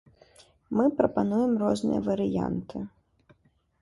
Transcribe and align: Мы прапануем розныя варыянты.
Мы 0.79 0.85
прапануем 1.01 1.53
розныя 1.65 1.99
варыянты. 2.11 2.77